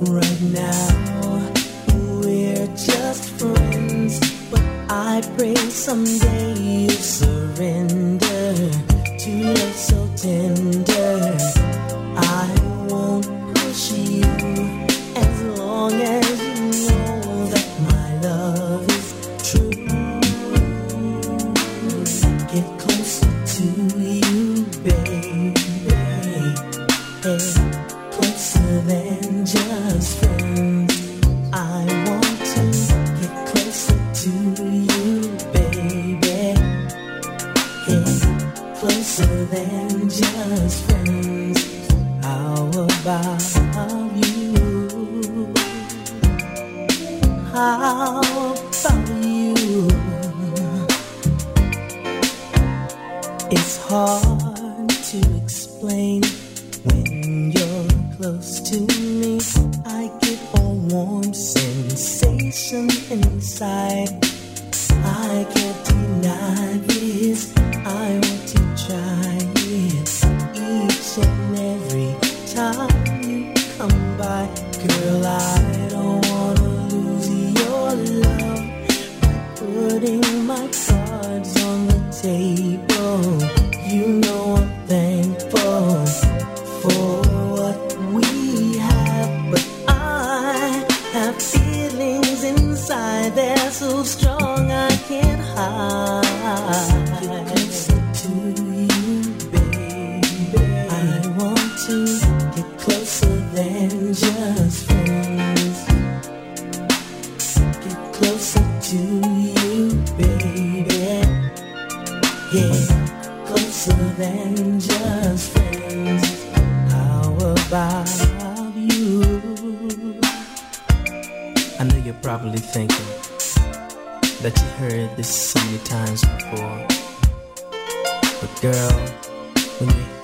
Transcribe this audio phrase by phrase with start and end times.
[0.00, 1.52] Right now,
[2.22, 4.18] we're just friends,
[4.50, 8.29] but I pray someday you surrender.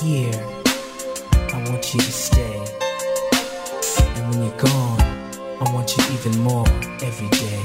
[0.07, 0.41] here,
[1.53, 2.59] I want you to stay.
[4.15, 5.01] And when you're gone,
[5.61, 6.69] I want you even more
[7.09, 7.63] every day.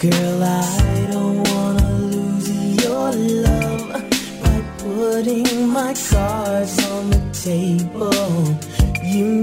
[0.00, 2.48] Girl, I don't wanna lose
[2.82, 3.12] your
[3.48, 3.86] love
[4.42, 8.42] by putting my cards on the table.
[9.04, 9.42] You